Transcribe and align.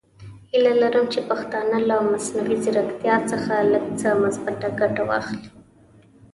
هیله 0.51 0.73
لرم 0.81 1.05
چې 1.13 1.19
پښتانه 1.29 1.77
له 1.89 1.97
مصنوعي 2.11 2.55
زیرکتیا 2.63 3.15
څخه 3.31 3.53
لږ 3.71 3.85
څه 3.99 4.07
مثبته 4.23 4.67
ګټه 4.79 5.03
واخلي. 5.09 5.47